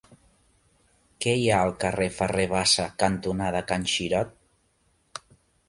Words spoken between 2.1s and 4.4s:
Ferrer Bassa cantonada Can Xirot?